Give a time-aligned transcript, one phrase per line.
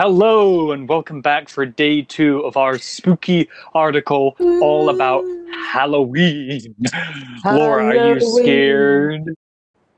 [0.00, 5.24] Hello, and welcome back for day two of our spooky article all about
[5.72, 6.72] Halloween.
[7.44, 9.34] Laura, are you scared?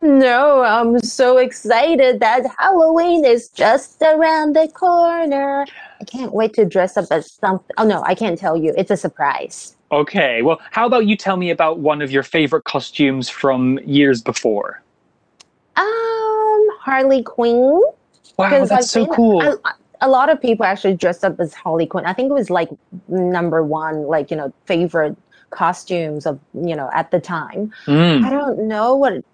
[0.00, 5.67] No, I'm so excited that Halloween is just around the corner.
[6.01, 7.76] I can't wait to dress up as something.
[7.76, 8.72] Oh no, I can't tell you.
[8.78, 9.76] It's a surprise.
[9.92, 14.22] Okay, well, how about you tell me about one of your favorite costumes from years
[14.22, 14.80] before?
[15.76, 17.82] Um, Harley Quinn.
[18.38, 19.42] Wow, that's I've so seen- cool.
[19.42, 19.59] A,
[20.00, 22.06] a lot of people actually dressed up as Harley Quinn.
[22.06, 22.70] I think it was like
[23.09, 25.16] number one, like you know, favorite
[25.50, 27.73] costumes of you know at the time.
[27.86, 28.24] Mm.
[28.24, 29.24] I don't know what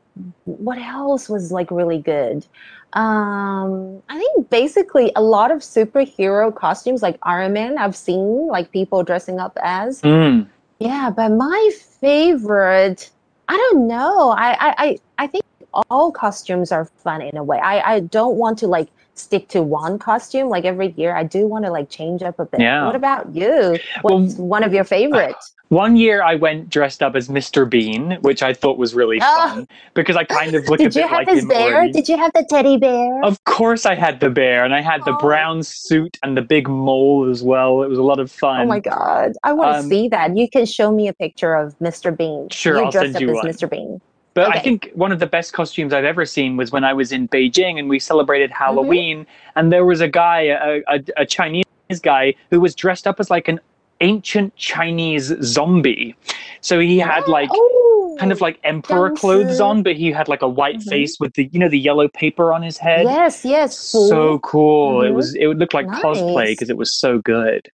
[0.44, 2.46] what else was like really good.
[2.92, 8.70] Um, I think basically a lot of superhero costumes like Iron Man I've seen like
[8.72, 10.02] people dressing up as.
[10.02, 10.48] Mm.
[10.78, 11.70] Yeah, but my
[12.00, 13.10] favorite,
[13.48, 14.30] I don't know.
[14.30, 15.44] I I I, I think
[15.90, 17.58] all costumes are fun in a way.
[17.58, 21.14] I I don't want to like stick to one costume like every year.
[21.16, 22.60] I do want to like change up a bit.
[22.60, 22.86] Yeah.
[22.86, 23.78] What about you?
[24.02, 25.52] Well, What's one of your favorites?
[25.68, 27.68] One year I went dressed up as Mr.
[27.68, 29.48] Bean, which I thought was really Oh.
[29.48, 31.74] fun because I kind of look a Did you bit have like this him bear?
[31.74, 31.92] already.
[31.92, 33.24] Did you have the teddy bear?
[33.24, 35.18] Of course, I had the bear, and I had the Oh.
[35.18, 37.82] brown suit and the big mole as well.
[37.82, 38.60] It was a lot of fun.
[38.60, 40.36] Oh my god, I want to Um, see that.
[40.36, 42.16] You can show me a picture of Mr.
[42.16, 42.48] Bean.
[42.52, 43.46] Sure, you I'll dressed send up you as one.
[43.46, 43.68] Mr.
[43.68, 44.00] Bean.
[44.36, 47.10] But I think one of the best costumes I've ever seen was when I was
[47.10, 48.64] in Beijing and we celebrated Mm-hmm.
[48.64, 51.64] Halloween, and there was a guy, a, a, a Chinese
[52.02, 53.58] guy, who was dressed up as like an
[54.02, 56.14] ancient Chinese zombie.
[56.60, 60.42] So he had like oh, kind of like emperor clothes on, but he had like
[60.42, 60.88] a white Mhm.
[60.90, 63.04] face with the you know the yellow paper on his head.
[63.04, 65.00] yes, yes, So cool!
[65.00, 65.14] It Mhm.
[65.14, 65.34] was.
[65.34, 67.70] It would look like cosplay because it was so good.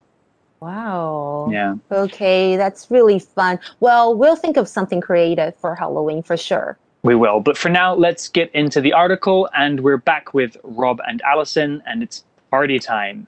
[0.63, 1.49] Wow.
[1.51, 1.75] Yeah.
[1.91, 3.59] Okay, that's really fun.
[3.81, 6.79] Well, we'll think of something creative for Halloween for sure.
[7.03, 7.41] We will.
[7.41, 11.83] But for now, let's get into the article, and we're back with Rob and Allison,
[11.85, 13.27] and it's party time.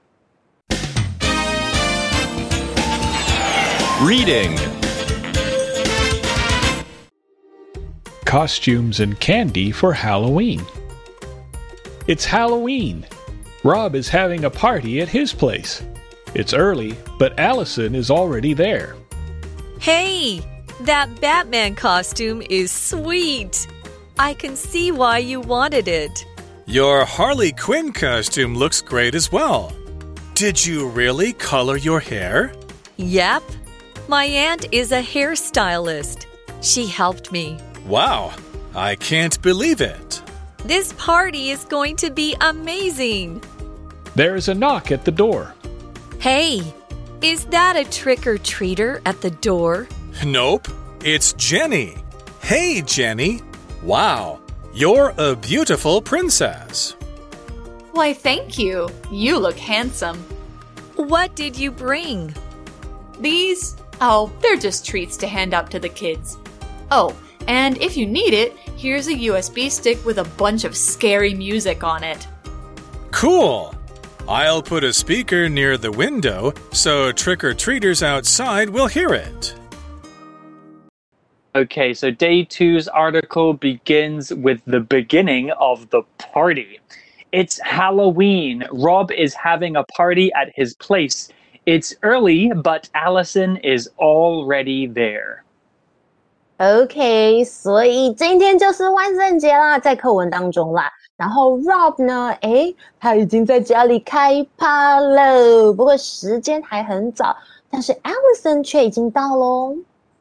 [4.01, 4.57] Reading.
[8.23, 10.61] costumes and candy for Halloween.
[12.07, 13.05] It's Halloween.
[13.63, 15.83] Rob is having a party at his place.
[16.35, 18.95] It's early, but Allison is already there.
[19.79, 20.41] Hey,
[20.81, 23.67] that Batman costume is sweet.
[24.19, 26.25] I can see why you wanted it.
[26.65, 29.73] Your Harley Quinn costume looks great as well.
[30.33, 32.53] Did you really color your hair?
[32.97, 33.43] Yep.
[34.09, 36.25] My aunt is a hairstylist.
[36.61, 37.57] She helped me.
[37.87, 38.33] Wow,
[38.75, 40.21] I can't believe it.
[40.65, 43.41] This party is going to be amazing.
[44.15, 45.54] There is a knock at the door.
[46.19, 46.73] Hey,
[47.21, 49.87] is that a trick or treater at the door?
[50.25, 50.67] Nope,
[51.03, 51.97] it's Jenny.
[52.41, 53.41] Hey, Jenny.
[53.83, 54.39] Wow,
[54.73, 56.95] you're a beautiful princess.
[57.91, 58.89] Why, thank you.
[59.11, 60.17] You look handsome.
[60.95, 62.33] What did you bring?
[63.19, 63.77] These?
[64.01, 66.37] Oh, they're just treats to hand out to the kids.
[66.91, 67.15] Oh,
[67.47, 71.83] and if you need it, here's a USB stick with a bunch of scary music
[71.83, 72.27] on it.
[73.11, 73.73] Cool.
[74.28, 79.54] I'll put a speaker near the window so trick or treaters outside will hear it.
[81.56, 86.78] Okay, so day two's article begins with the beginning of the party.
[87.32, 88.64] It's Halloween.
[88.70, 91.28] Rob is having a party at his place.
[91.66, 95.44] It's early, but Allison is already there.
[96.58, 100.90] OK，所以今天就是万圣节啦，在课文当中啦。
[101.16, 107.36] 然后 Rob 呢，诶，他已经在家里开趴了，不过时间还很早，
[107.70, 109.76] 但是 Allison 却已经到喽。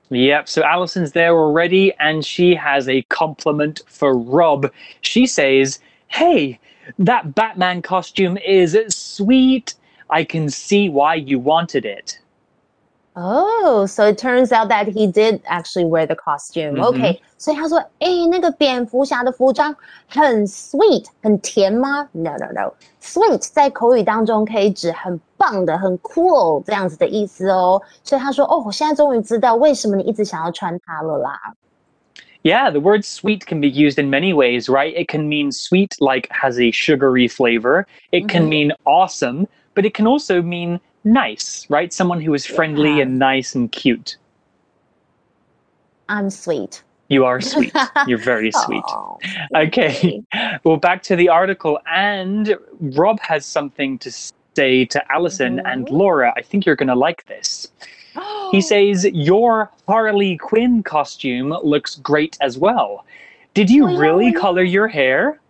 [0.10, 4.72] Yep, so Allison's there already, and she has a compliment for Rob.
[5.02, 6.60] She says, Hey,
[6.98, 9.76] that Batman costume is sweet.
[10.08, 12.20] I can see why you wanted it.
[13.16, 16.76] Oh, so it turns out that he did actually wear the costume.
[16.76, 19.76] 嗯哼 OK，所以他说，诶，那个蝙蝠侠的服装
[20.08, 22.08] 很 sweet，很甜吗？
[22.14, 27.82] No No No，sweet 在口语当中可以指很棒的、很 cool 这样子的意思哦。
[28.04, 31.38] 所以他说，哦，我现在终于知道为什么你一直想要穿它了啦。
[32.44, 34.94] Yeah, the word sweet can be used in many ways, right?
[34.96, 37.86] It can mean sweet, like has a sugary flavor.
[38.12, 38.50] It can Mhm.
[38.50, 41.93] mean awesome, but it can also mean nice, right?
[41.93, 43.03] Someone who is friendly Yeah.
[43.03, 44.17] and nice and cute.
[46.09, 46.83] I'm sweet.
[47.09, 47.73] You are sweet.
[48.07, 48.83] You're very sweet.
[48.89, 49.19] Oh,
[49.55, 50.23] Okay.
[50.65, 51.79] Well, back to the article.
[51.91, 54.11] And Rob has something to
[54.57, 55.91] say to Allison and Mhm.
[55.93, 56.33] Laura.
[56.37, 57.69] I think you're going to like this.
[58.53, 63.05] He says, Your Harley Quinn costume looks great as well.
[63.55, 65.41] Did you Oh, really oh, color your hair?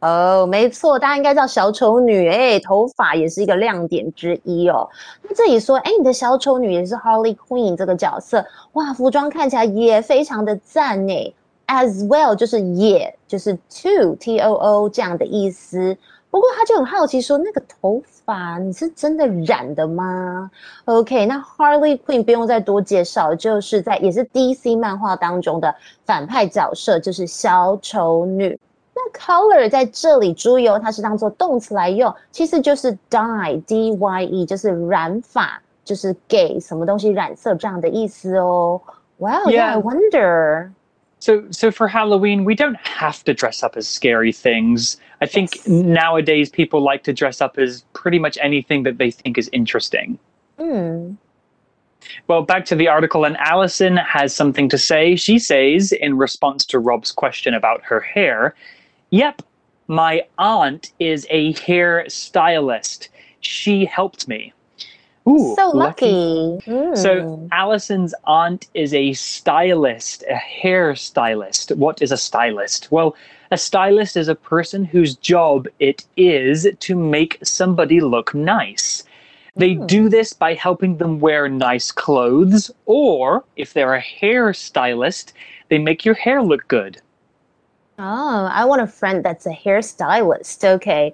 [0.00, 4.88] 哦，没错，大家应该叫小丑女，哎，头发也是一个亮点之一哦。
[5.22, 11.34] 那这里说，哎，你的小丑女也是 Harley Quinn 这个角色，哇，服装看起来也非常的赞呢。
[11.66, 15.96] As well 就是也就是 too T O O 这样的意思。
[16.30, 20.50] 不过他就很好奇说，那个头发你是真的染的吗
[20.84, 25.74] ？OK，那 Harley Quinn 不用再多介绍，就是在也是 DC 漫画当中的
[26.06, 28.58] 反派角色，就是小丑女。
[28.97, 38.79] 那 color 在这里注意哦，它是当做动词来用，其实就是 dye D Y E，就是染发，就是给什么东西染色这样的意思哦。
[39.17, 40.71] Wow, yeah, I wonder.
[41.19, 44.97] So, so for Halloween, we don't have to dress up as scary things.
[45.21, 45.67] I think yes.
[45.67, 50.19] nowadays people like to dress up as pretty much anything that they think is interesting.
[50.59, 51.15] Mm.
[52.27, 55.15] Well, back to the article, and Allison has something to say.
[55.15, 58.53] She says, in response to Rob's question about her hair,
[59.10, 59.42] Yep,
[59.86, 63.08] my aunt is a hair stylist.
[63.40, 64.52] She helped me.
[65.26, 66.06] Ooh, so lucky.
[66.06, 66.70] lucky.
[66.70, 66.96] Mm.
[66.96, 71.72] So Allison's aunt is a stylist, a hair stylist.
[71.72, 72.90] What is a stylist?
[72.90, 73.14] Well,
[73.50, 79.04] a stylist is a person whose job it is to make somebody look nice.
[79.56, 79.86] They mm.
[79.86, 85.32] do this by helping them wear nice clothes, or if they're a hair stylist,
[85.68, 87.00] they make your hair look good.
[87.97, 90.59] Oh, I want a friend that's a hairstylist.
[90.77, 91.13] Okay.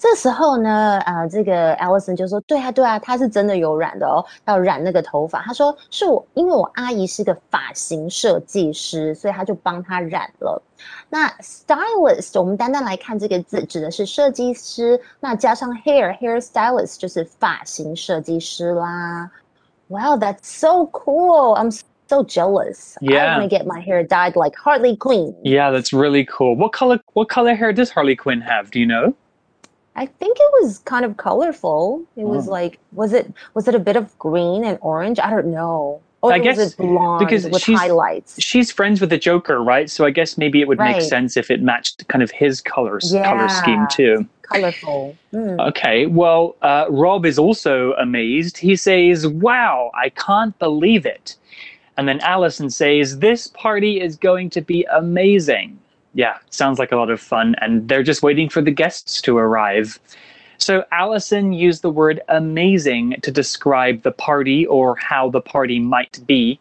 [0.00, 10.62] 这时候呢，呃，这个 Allison 就说：“对啊，对啊，他是真的有染的哦，要染那个头发。”他说：“是我，因为我阿姨是个发型设计师，所以他就帮他染了。”
[11.10, 19.28] 那 stylist 我们单单来看这个字，指的是设计师，那加上 hair hair stylist 就是发型设计师啦。
[19.88, 21.56] Wow, that's so cool!
[21.56, 21.76] I'm
[22.07, 22.97] so jealous.
[23.01, 23.35] Yeah.
[23.35, 25.35] I want to get my hair dyed like Harley Quinn.
[25.43, 26.55] Yeah, that's really cool.
[26.55, 28.71] What color what color hair does Harley Quinn have?
[28.71, 29.15] Do you know?
[29.95, 32.03] I think it was kind of colorful.
[32.15, 32.51] It was oh.
[32.51, 35.19] like was it was it a bit of green and orange?
[35.19, 36.01] I don't know.
[36.21, 38.41] Or I guess was it blonde because with she's, highlights.
[38.41, 39.89] She's friends with the Joker, right?
[39.89, 40.95] So I guess maybe it would right.
[40.95, 43.23] make sense if it matched kind of his colors yeah.
[43.23, 44.25] color scheme too.
[44.43, 45.17] Colorful.
[45.33, 45.67] Mm.
[45.67, 46.05] Okay.
[46.05, 48.57] Well, uh, Rob is also amazed.
[48.57, 51.35] He says, "Wow, I can't believe it."
[51.97, 55.79] And then Allison says, This party is going to be amazing
[56.13, 57.55] yeah, sounds like a lot of fun.
[57.59, 59.99] And they're just waiting for the guests to arrive.
[60.57, 66.19] So Allison used the word amazing to describe the party or how the party might
[66.25, 66.59] be.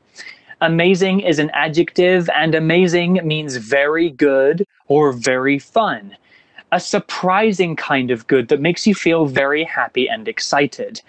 [0.60, 6.16] Amazing is an adjective, and amazing means very good or very fun.
[6.70, 11.02] A surprising kind of good that makes you feel very happy and excited.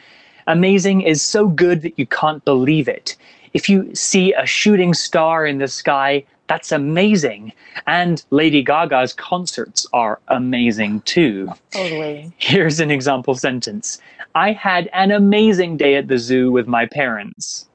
[0.48, 3.16] Amazing is so good that you can't believe it
[3.55, 7.53] If you see a shooting star in the sky, that's amazing.
[7.87, 11.49] And Lady Gaga's concerts are amazing too.
[11.71, 12.33] Totally.
[12.39, 13.99] Here's an example sentence
[14.35, 17.67] I had an amazing day at the zoo with my parents.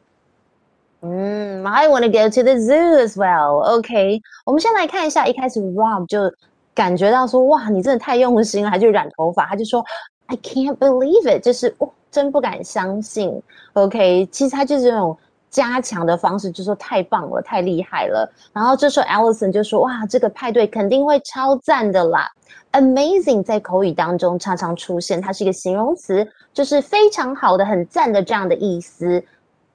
[1.03, 3.61] Mm, I want to go to the zoo as well.
[3.65, 6.31] OK，我们先来看一下，一开始 Rob 就
[6.73, 9.45] 感觉到说，哇，你真的太用心了，还去染头发。
[9.47, 9.83] 他就说，
[10.27, 13.41] I can't believe it，就是哦，真不敢相信。
[13.73, 15.17] OK，其实他就是这种
[15.50, 18.30] 加强的方式，就说太棒了，太厉害了。
[18.52, 22.30] 然后这时候 Alison 就说：“哇，这个派对肯定会超赞的啦
[22.72, 29.22] ！”Amazing 在口语当中常常出现，它是一个形容词，就是非常好的、很赞的这样的意思。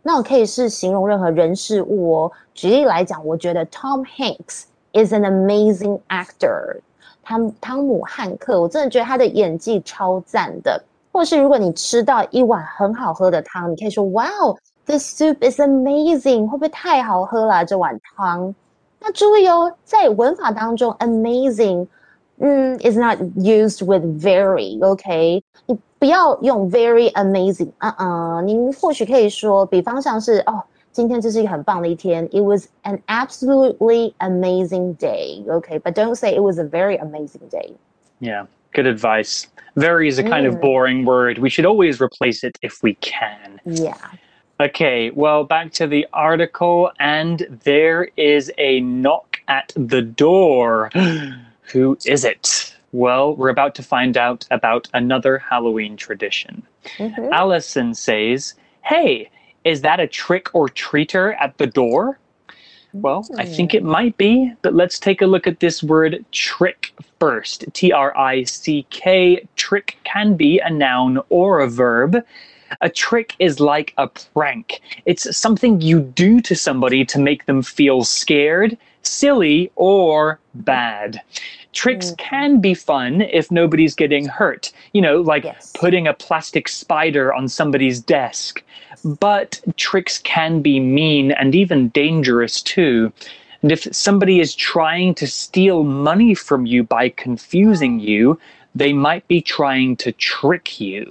[0.02, 2.32] 那我可以是形容任何人事物哦。
[2.54, 6.82] 举例来讲，我觉得 Tom Hanks is an amazing actor。
[7.24, 10.84] 汤汤姆汉克，我真的觉得他的演技超赞的。
[11.12, 18.55] 或是如果你吃到一碗很好喝的汤，你可以说：“Wow！” This soup is amazing，会不会太好喝了这碗汤？
[19.01, 21.87] 那注意哦，在文法当中，amazing，
[22.39, 25.43] 嗯，is not used with very，OK？
[25.67, 37.75] 你不要用 very amazing，嗯嗯，您或许可以说，比方像是哦，今天这是一个很棒的一天，It was an absolutely amazing day，OK？But don't say it was a very amazing day.
[38.21, 39.45] Yeah, good advice.
[39.77, 41.39] Very is a kind of boring word.
[41.39, 43.61] We should always replace it if we can.
[43.65, 43.95] Yeah.
[44.64, 50.90] Okay, well, back to the article, and there is a knock at the door.
[51.74, 52.74] Who is it?
[52.94, 56.64] Well, we're about to find out about another Halloween tradition.
[56.98, 57.34] Mm-hmm.
[57.34, 58.54] Allison says,
[58.84, 59.30] Hey,
[59.66, 62.18] is that a trick or treater at the door?
[62.94, 63.78] Well, I think hmm.
[63.78, 67.66] it might be, but let's take a look at this word trick first.
[67.74, 69.46] T R I C K.
[69.58, 72.24] Trick can be a noun or a verb.
[72.82, 74.82] A trick is like a prank.
[75.06, 81.22] It's something you do to somebody to make them feel scared, silly or bad.
[81.74, 82.18] Tricks Mm.
[82.18, 85.72] can be fun if nobody's getting hurt, you know, like Yes.
[85.76, 88.62] putting a plastic spider on somebody's desk.
[89.04, 93.12] But tricks can be mean and even dangerous too.
[93.62, 98.38] And if somebody is trying to steal money from you by confusing you,
[98.75, 101.07] they might be trying to trick you.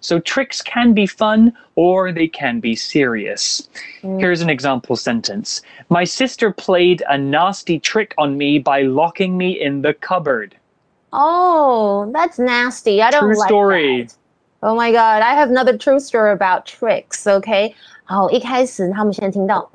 [0.00, 3.68] So tricks can be fun or they can be serious.
[4.02, 9.60] Here's an example sentence My sister played a nasty trick on me by locking me
[9.60, 10.56] in the cupboard.
[11.12, 13.00] Oh, that's nasty.
[13.00, 14.02] I don't True like story.
[14.04, 14.14] that.
[14.62, 17.26] Oh my god, I have another true story about tricks.
[17.26, 19.70] OK，好，一开始他们先听到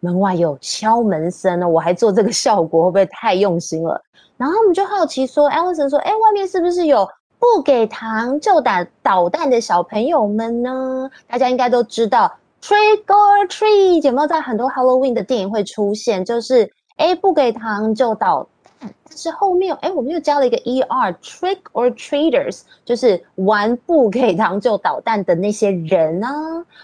[0.00, 4.02] 门外有敲门声哦，我还做这个效果，会不会太用心了？
[4.39, 7.05] 然后我们就好奇说，Allison 说，哎，外面是不是有
[7.37, 11.11] 不给糖就打捣蛋的小朋友们呢？
[11.27, 16.23] 大家应该都知道，trick or treat 有没有在很多 Halloween 的电影会出现？
[16.23, 18.47] 就是哎，不给糖就捣
[18.79, 26.31] 蛋，但是后面哎，我们又加了一个 er，trick or treaters，就是玩不给糖就捣蛋的那些人啊。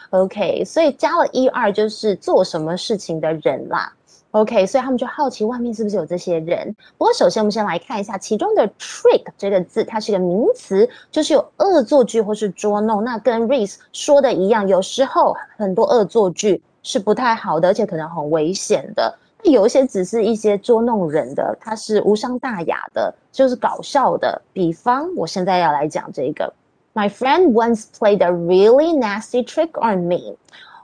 [0.10, 3.94] OK，所以加了 er 就是做什么事情的人啦。
[4.36, 6.76] OK，所以他们就好奇外面是不是有这些人。
[6.98, 13.02] 不过首先我们先来看一下其中的 trick 这个字，它是个名词，就是有恶作剧或是捉弄。
[13.02, 19.18] 那跟 Reese 说的一样，有时候很多恶作剧是不太好的，而且可能很危险的。
[19.46, 24.42] 有一些只是一些捉弄人的，它是无伤大雅的，就是搞笑的。
[24.52, 26.52] 比方我现在要来讲这个
[26.94, 30.36] ，My friend once played a really nasty trick on me。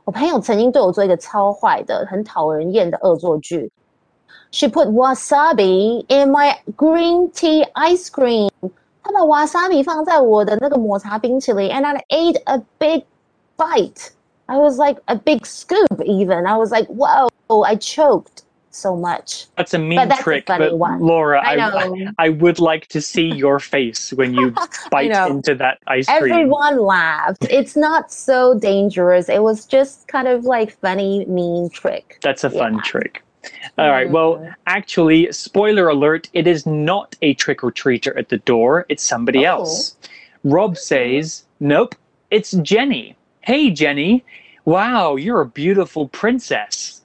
[0.05, 3.71] 我朋友曾经对我做一个超坏的、很讨人厌的恶作剧。
[4.53, 8.49] She put wasabi in my green tea ice cream。
[9.03, 13.05] 她把 wasabi 放在我的那个抹茶冰淇淋，and I ate a big
[13.57, 14.11] bite.
[14.47, 16.47] I was like a big scoop even.
[16.47, 17.29] I was like, whoa,
[17.63, 18.45] I choked
[18.76, 19.48] so much.
[19.58, 21.00] That's a mean But that's a trick, funny but one.
[21.00, 22.12] Laura, I I, know.
[22.18, 24.54] I would like to see your face when you
[24.92, 26.32] bite into that ice cream.
[26.32, 27.46] Everyone laughed.
[27.50, 29.30] It's not so dangerous.
[29.30, 32.18] It was just kind of like funny, mean trick.
[32.22, 32.82] That's a fun Yeah.
[32.84, 33.24] trick.
[33.78, 34.10] All right.
[34.10, 34.52] Well, mm-hmm.
[34.68, 38.86] actually, spoiler alert, it is not a trick or treater at the door.
[38.90, 39.60] It's somebody Oh.
[39.62, 39.96] else.
[40.44, 41.96] Rob says, Nope,
[42.30, 43.16] it's Jenny.
[43.42, 44.24] Hey, Jenny.
[44.66, 47.01] Wow, you're a beautiful princess.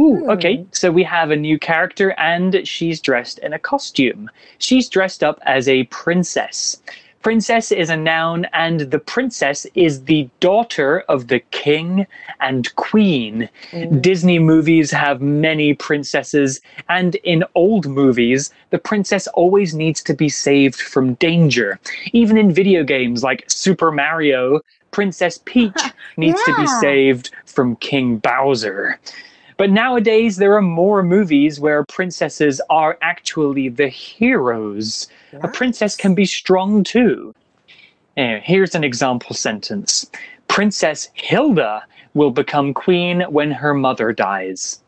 [0.00, 0.30] Ooh, hmm.
[0.30, 0.66] okay.
[0.72, 4.30] So we have a new character and she's dressed in a costume.
[4.58, 6.80] She's dressed up as a princess.
[7.22, 12.04] Princess is a noun, and the princess is the daughter of the king
[12.40, 13.48] and queen.
[13.70, 14.00] Hmm.
[14.00, 20.28] Disney movies have many princesses, and in old movies, the princess always needs to be
[20.28, 21.78] saved from danger.
[22.12, 25.80] Even in video games like Super Mario, Princess Peach
[26.16, 28.98] needs to be saved from King Bowser.
[29.62, 35.06] But nowadays, there are more movies where princesses are actually the heroes.
[35.34, 37.32] A princess can be strong too.
[38.16, 40.10] Anyway, here's an example sentence
[40.48, 44.81] Princess Hilda will become queen when her mother dies.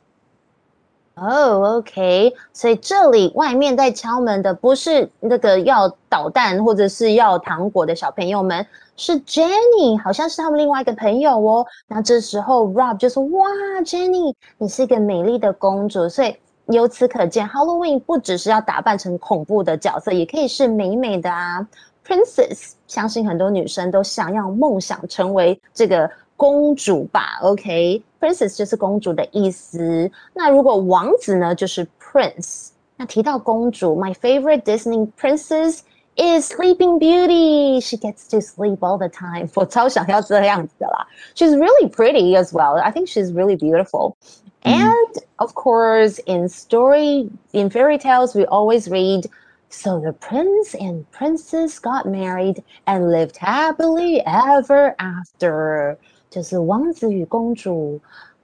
[1.16, 8.66] 哦、o k 所以这里外面在敲门的不是那个要捣蛋或者是要糖果的小朋友们，
[8.96, 11.64] 是 Jenny，好像是他们另外一个朋友哦。
[11.86, 13.46] 那这时候 Rob 就说：“哇
[13.84, 21.66] ，Jenny，你是一个美丽的公主。”所以由此可见，Halloween 不只是要打扮成恐怖的角色，也可以是美美的啊。
[22.04, 30.11] Princess，相信很多女生都想要梦想成为这个公主吧？OK ？OK，Princess、就是公主的意思。
[30.33, 32.69] 那如果王子呢，就是 Prince。
[32.97, 35.79] 那提到公主，My favorite Disney princess
[36.17, 37.79] is Sleeping Beauty.
[37.79, 39.49] She gets to sleep all the time.
[39.55, 41.07] 我超想要这样子的啦。
[41.33, 42.77] She's really pretty as well.
[42.77, 44.15] I think she's really beautiful.
[44.63, 49.29] And of course, in story, in fairy tales, we always read
[49.69, 55.97] so the prince and princess got married and lived happily ever after.
[56.34, 58.00] 就是王子与公主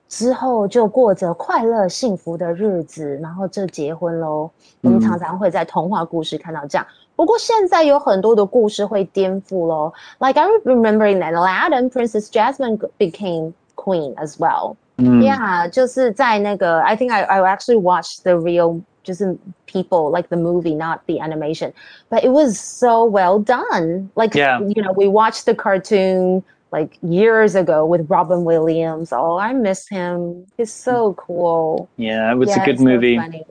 [0.08, 4.48] 之后就过着快乐幸福的日子，然后就结婚喽。
[4.82, 6.86] 我们常常会在童话故事看到这样。
[7.16, 9.92] 不过现在有很多的故事会颠覆喽。
[10.20, 14.76] Like I remember in Aladdin, Princess Jasmine became queen as well.
[14.96, 21.18] Yeah，就是在那个，I think I I actually watched the real 就是 people like the movie, not the
[21.18, 21.72] animation,
[22.08, 24.10] but it was so well done.
[24.14, 24.60] Like Yeah.
[24.60, 29.12] you know, we watched the cartoon like years ago with Robin Williams.
[29.12, 30.46] Oh, I miss him.
[30.56, 31.88] He's so cool.
[31.96, 33.16] Yeah, it was a good movie.
[33.16, 33.44] funny.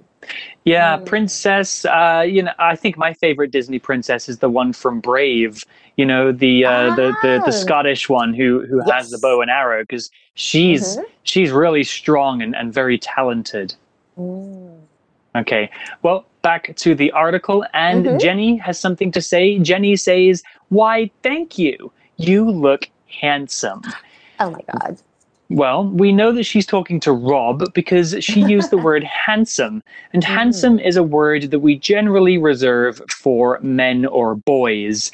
[0.65, 1.05] Yeah, Mm.
[1.05, 1.85] Princess.
[1.85, 5.63] Uh, you know, I think my favorite Disney princess is the one from Brave.
[5.95, 7.45] You know, the uh, the, the Ah.
[7.45, 11.03] the Scottish one who who has the bow and arrow because she's Mhm.
[11.23, 13.73] she's really strong and, and very talented.
[14.17, 14.75] Mm.
[15.35, 15.69] Okay.
[16.03, 18.19] Well, back to the article, and Mhm.
[18.19, 19.59] Jenny has something to say.
[19.59, 21.91] Jenny says, Why, thank you.
[22.17, 23.81] You look handsome.
[24.39, 24.97] Oh my god.
[25.49, 29.81] Well, we know that she's talking to Rob because she used the word handsome.
[30.13, 30.33] And mm-hmm.
[30.33, 35.11] handsome is a word that we generally reserve for men or boys.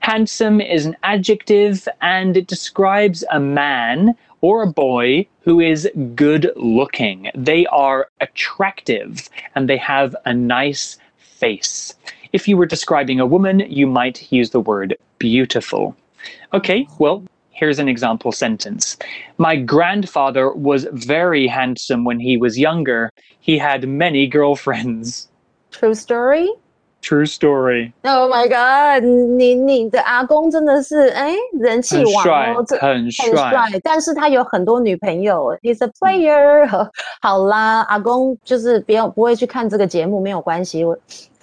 [0.00, 6.50] Handsome is an adjective and it describes a man or a boy who is good
[6.56, 7.30] looking.
[7.34, 11.94] They are attractive and they have a nice face.
[12.32, 15.96] If you were describing a woman, you might use the word beautiful.
[16.52, 17.22] Okay, well,
[17.53, 18.97] here's an example sentence.
[19.37, 23.09] My grandfather was very handsome when he was younger.
[23.39, 25.27] He had many girlfriends.
[25.71, 26.49] True story.
[27.01, 27.93] True story.
[28.03, 29.05] Oh my god！
[29.05, 33.33] 你你的阿公真的是哎人气很王帅哦，这，很很帅。
[33.35, 36.67] 帅，但是他有很多女朋友，He's a player
[37.21, 40.83] 。好啦，阿公就是不用不会去看这个节目，没有关系。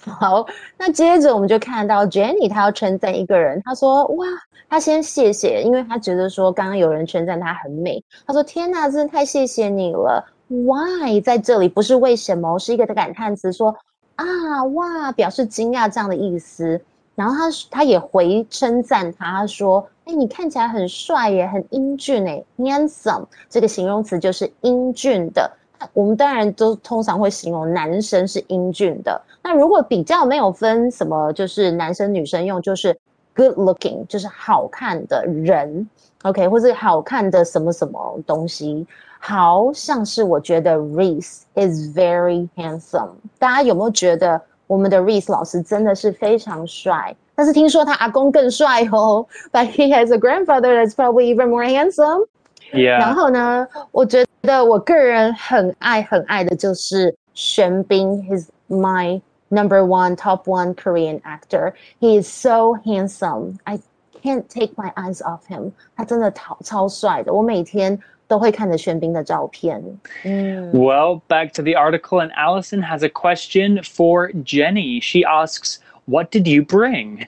[0.04, 4.26] 好，那接着我们就看到 Jenny，她要称赞一个人，她说哇，
[4.68, 10.24] 她先谢谢，因为她觉得说刚刚有人称赞她很美，她说天哪，真的太谢谢你了。
[10.48, 13.74] Why 在这里不是为什么，是一个感叹词，说
[14.16, 16.80] 啊哇，表示惊讶这样的意思。
[17.14, 25.50] 然后他他也回称赞他，他说：“哎，你看起来很帅耶，很英俊哎，handsome。”这个形容词就是英俊的。
[25.81, 29.21] 那我们当然都通常会形容男生是英俊的。
[29.43, 32.97] 那如果比较没有分什么，就是男生女生用，就是
[33.35, 35.87] good looking，就是好看的人，
[36.23, 38.85] OK，或是好看的什么什么东西。
[39.19, 43.09] 好像是我觉得 Reese is very handsome。
[43.39, 47.15] 大家有没有觉得我们的 Reese 老师真的是非常帅？
[47.33, 52.27] 但是听说他阿公更帅哦，But he has a grandfather that's probably even more handsome。
[52.71, 53.13] 然 Yeah.
[53.13, 54.27] 后呢，我觉得
[54.65, 61.73] 我个人很爱很爱的就是玄彬，He's my number one top one Korean actor.
[61.99, 63.57] He is so handsome.
[63.65, 63.79] I
[64.23, 65.71] can't take my eyes off him.
[65.95, 69.83] 他真的超超帅的，我每天都会看着玄彬的照片。
[70.23, 74.99] 嗯 Well, back to the article, and Allison has a question for Jenny.
[75.01, 77.27] She asks, What did you bring?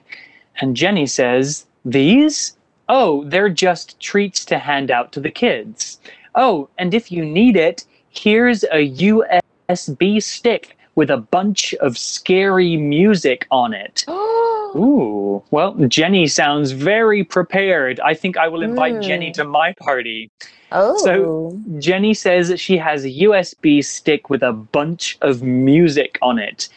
[0.60, 2.52] And Jenny says, These?
[2.88, 5.98] Oh, they're just treats to hand out to the kids.
[6.35, 12.77] Oh, and if you need it, here's a USB stick with a bunch of scary
[12.77, 14.05] music on it.
[14.09, 17.99] Ooh, well, Jenny sounds very prepared.
[18.01, 19.03] I think I will invite Mm.
[19.03, 20.29] Jenny to my party.
[20.71, 26.39] Oh, So Jenny says she has a USB stick with a bunch of music on
[26.39, 26.67] it.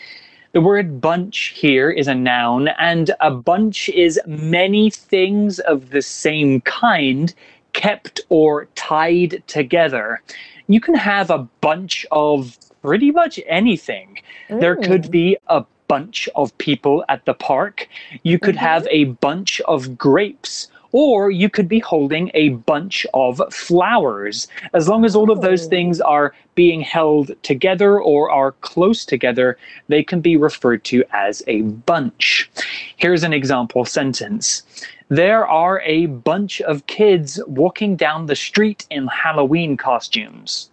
[0.52, 6.02] The word bunch here is a noun, and a bunch is many things of the
[6.02, 7.34] same kind
[7.78, 10.20] kept or tied together.
[10.66, 14.18] You can have a bunch of pretty much anything.
[14.48, 15.10] There could mm.
[15.12, 17.88] be a bunch of people at the park.
[18.24, 18.72] You could mm-hmm.
[18.72, 20.68] have a bunch of grapes.
[20.90, 24.48] Or you could be holding a bunch of flowers.
[24.72, 25.68] As long as all of those Oh.
[25.68, 31.42] things are being held together or are close together, they can be referred to as
[31.46, 32.50] a bunch.
[32.96, 34.62] Here's an example sentence
[35.09, 40.69] There are a bunch of kids walking down the street in Halloween costumes.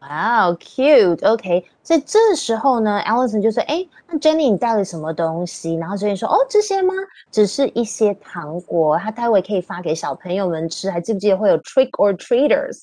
[0.00, 1.22] Wow, cute.
[1.24, 6.94] OK，所以这时候呢，Allison 就说：“哎，那 Jenny 你带了什么东西？”然后 Jenny 说：“哦，这些吗？
[7.32, 10.88] 只是一些糖果，他待会可以发给小朋友们吃。
[10.90, 12.82] 还记不记得会有 trick or treaters？”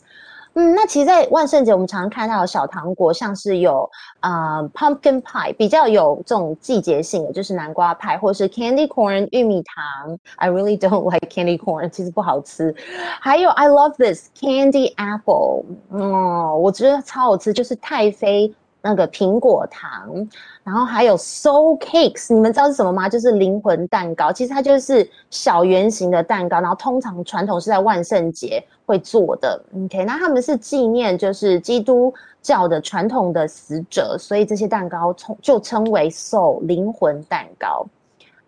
[0.54, 10.18] 嗯，那其实，在万圣节我们常常看到小糖果，像是有呃 pumpkin pie，比较有这种季节性的，就是南瓜派，或是 candy corn 玉米糖。
[10.36, 12.74] I really don't like candy corn，其实不好吃。
[13.20, 20.28] 还有 I love this candy apple，哦，我觉得超好吃，就是太妃那个苹果糖。
[20.62, 23.08] 然后还有 soul cakes，你们知道是什么吗？
[23.08, 29.60] 就是灵魂蛋糕，其实它就是小圆形的蛋糕，然后通常传统是在万圣节会做的。
[29.74, 32.12] OK，那他们是纪念就是基督
[32.42, 37.84] 教的传统的死者，所以这些蛋糕称就称为 soul 灵魂蛋糕。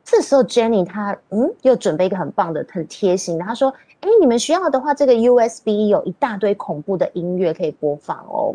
[0.04, 8.54] 这时候 Jenny 她嗯又准备一个很棒的、很贴心的，她说：“哎，你们需要的话，这个 USB 有一大堆恐怖的音乐可以播放哦。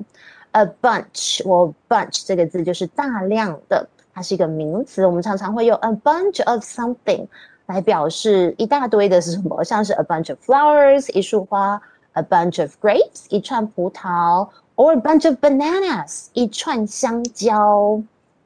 [0.57, 7.27] A bunch，我 bunch 这个字就是大量的，它是一个名词，我们常常会用 a bunch of something
[7.67, 11.81] 来表示一大堆的是什么，像是 a bunch of flowers 一束花，
[12.13, 18.03] a bunch of grapes 一串葡萄，or a bunch of bananas 一串香蕉。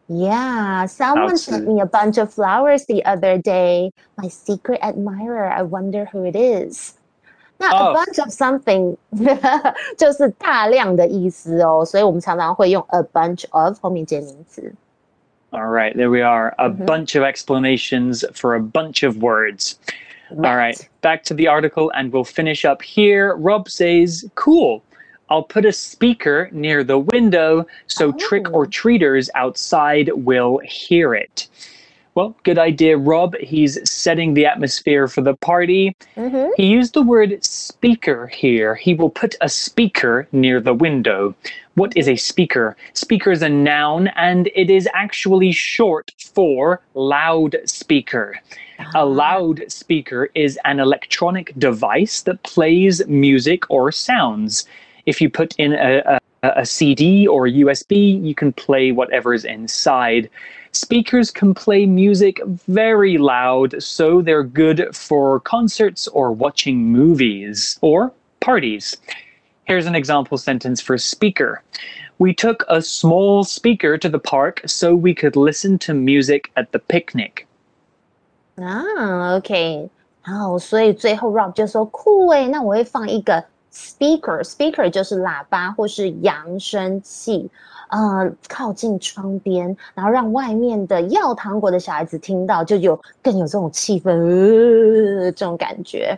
[0.09, 1.51] Yeah, someone 好吃。
[1.51, 3.91] sent me a bunch of flowers the other day.
[4.15, 5.49] My secret admirer.
[5.49, 6.93] I wonder who it is.
[7.61, 8.97] 那 a 哦 bunch of something
[9.97, 14.73] 就是大量的意思哦，所以我们常常会用 a bunch of 后面接名词。
[15.51, 16.53] All right, there we are.
[16.59, 16.85] A Mhm.
[16.85, 19.77] bunch of explanations for a bunch of words.
[20.31, 23.35] All right, back to the article, and we'll finish up here.
[23.37, 24.83] Rob says, Cool.
[25.29, 28.71] I'll put a speaker near the window so trick or Oh.
[28.71, 31.49] treaters outside will hear it.
[32.13, 33.38] Well, good idea, Rob.
[33.38, 35.95] He's setting the atmosphere for the party.
[36.17, 36.52] Mm-hmm.
[36.58, 38.76] He used the word speaker here.
[38.76, 41.34] He will put a speaker near the window.
[41.76, 42.76] What is a speaker?
[42.93, 48.41] Speaker is a noun and it is actually short for loudspeaker.
[48.93, 54.65] A loudspeaker is an electronic device that plays music or sounds.
[55.06, 59.34] If you put in a, a, a CD or a USB, you can play whatever
[59.34, 60.30] is inside.
[60.73, 68.12] Speakers can play music very loud, so they're good for concerts or watching movies or
[68.41, 68.97] parties.
[69.65, 71.62] Here's an example sentence for speaker.
[72.19, 76.73] We took a small speaker to the park so we could listen to music at
[76.73, 77.47] the picnic.
[78.57, 79.91] 啊，OK，
[80.23, 87.51] 好，所以最后 Rob 就说酷诶，那我会放一个 speaker，speaker 就是喇叭或是扬声器，
[87.92, 96.18] 呃，靠近窗边，然后让外面的要糖果的小孩子听到，就有更有这种气氛，呃，这种感觉。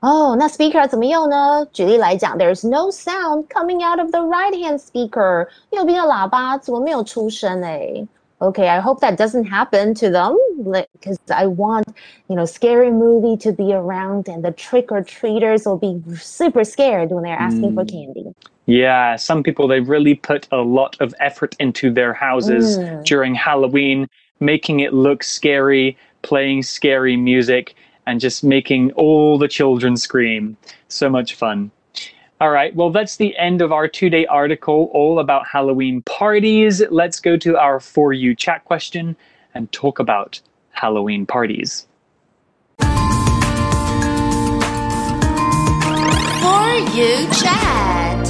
[0.00, 1.66] 哦，那 speaker 怎么用呢？
[1.72, 8.06] 举例来讲，There's no sound coming out of the right-hand speaker，右边的喇叭怎么没有出声诶
[8.40, 10.38] Okay, I hope that doesn't happen to them
[10.92, 11.86] because I want,
[12.28, 16.62] you know, scary movie to be around and the trick or treaters will be super
[16.62, 17.90] scared when they're asking for Mm.
[17.90, 18.32] candy.
[18.66, 23.04] Yeah, some people they really put a lot of effort into their houses Mm.
[23.04, 24.06] during Halloween,
[24.38, 27.74] making it look scary, playing scary music,
[28.06, 30.56] and just making all the children scream.
[30.88, 31.72] So much fun.
[32.40, 36.80] All right, well, that's the end of our two day article all about Halloween parties.
[36.88, 39.16] Let's go to our For You chat question
[39.54, 41.88] and talk about Halloween parties.
[42.78, 42.86] For
[46.94, 48.28] you chat.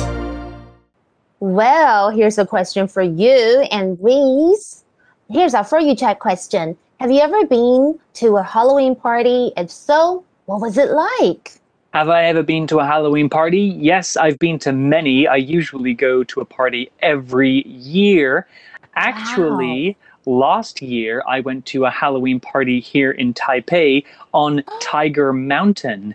[1.40, 4.84] Well, here's a question for you and Reese.
[5.30, 6.78] Here's our for you chat question.
[6.98, 9.52] Have you ever been to a Halloween party?
[9.58, 11.57] If so, what was it like?
[11.94, 13.60] Have I ever been to a Halloween party?
[13.60, 15.26] Yes, I've been to many.
[15.26, 18.46] I usually go to a party every year.
[18.94, 19.96] Actually,
[20.26, 26.14] last year I went to a Halloween party here in Taipei on Tiger Mountain.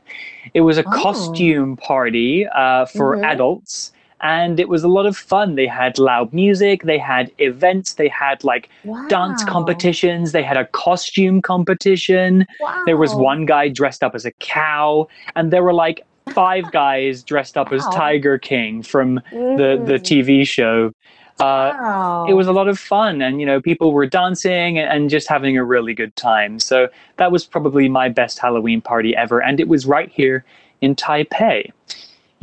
[0.53, 0.91] It was a Oh.
[0.91, 3.25] costume party uh, for Mhm.
[3.25, 3.92] adults.
[4.23, 5.55] And it was a lot of fun.
[5.55, 8.69] They had loud music, they had events, they had like
[9.09, 12.47] dance competitions, they had a costume competition.
[12.86, 17.21] There was one guy dressed up as a cow, and there were like five guys
[17.21, 20.03] dressed up as Tiger King from the the Mm.
[20.03, 20.91] TV show.
[21.39, 22.25] Uh, Wow.
[22.29, 25.57] it was a lot of fun, and you know, people were dancing and just having
[25.57, 26.59] a really good time.
[26.59, 30.45] So that was probably my best Halloween party ever, and it was right here
[30.79, 31.71] in Taipei.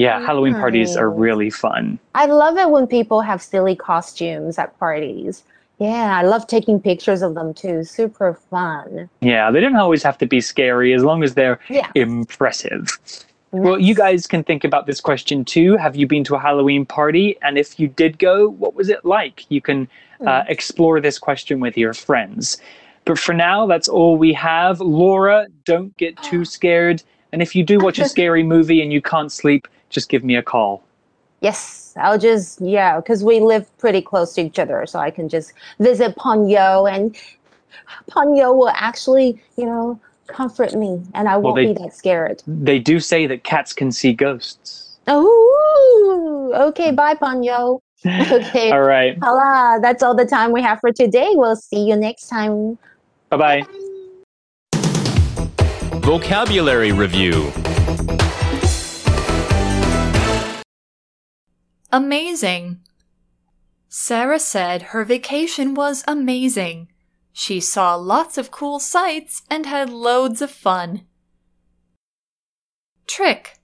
[0.01, 1.99] Yeah, Halloween parties are really fun.
[2.15, 5.45] I love it when people have silly costumes at parties.
[5.79, 7.85] Yeah, I love taking pictures of them too.
[7.85, 9.11] Super fun.
[9.21, 11.91] Yeah, they don't always have to be scary as long as they're Yeah.
[11.95, 12.99] impressive.
[13.53, 15.77] Well, you guys can think about this question too.
[15.77, 17.37] Have you been to a Halloween party?
[17.43, 19.45] And if you did go, what was it like?
[19.51, 19.87] You can
[20.27, 22.57] uh, explore this question with your friends.
[23.05, 24.81] But for now, that's all we have.
[24.81, 27.03] Laura, don't get too scared.
[27.33, 30.37] And if you do watch a scary movie and you can't sleep, just give me
[30.37, 30.83] a call.
[31.40, 35.29] Yes, I'll just yeah, because we live pretty close to each other, so I can
[35.29, 37.16] just visit Ponyo and
[38.11, 42.42] Ponyo will actually, you know, comfort me, and I won't they- be that scared.
[42.46, 44.98] They do say that cats can see ghosts.
[45.07, 46.96] Oh, okay, hmm.
[46.96, 47.81] bye Ponyo.
[48.07, 48.70] Okay.
[48.70, 49.18] all right.
[49.22, 51.33] Hala, that's all the time we have for today.
[51.33, 52.79] We'll see you next time.
[53.29, 53.62] Bye bye.
[56.00, 57.53] Vocabulary Review
[61.92, 62.81] Amazing.
[63.88, 66.88] Sarah said her vacation was amazing.
[67.33, 71.07] She saw lots of cool sights and had loads of fun.
[73.09, 73.59] Trick.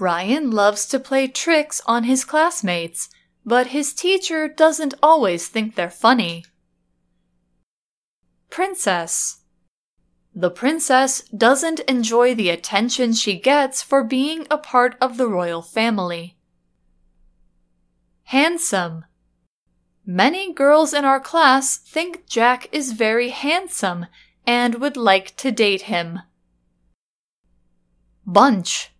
[0.00, 3.08] Ryan loves to play tricks on his classmates,
[3.44, 6.44] but his teacher doesn't always think they're funny.
[8.50, 9.42] Princess.
[10.34, 15.62] The princess doesn't enjoy the attention she gets for being a part of the royal
[15.62, 16.36] family
[18.31, 19.05] Handsome.
[20.05, 24.05] Many girls in our class think Jack is very handsome
[24.45, 26.19] and would like to date him.
[28.25, 28.91] Bunch.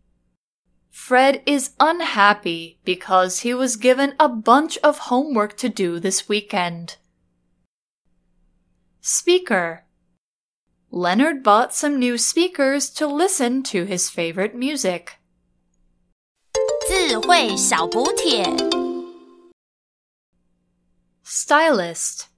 [0.90, 6.98] Fred is unhappy because he was given a bunch of homework to do this weekend.
[9.00, 9.86] Speaker
[10.92, 15.20] Leonard bought some new speakers to listen to his favorite music.
[16.88, 18.81] 智慧小补帖。
[21.35, 22.29] Stylist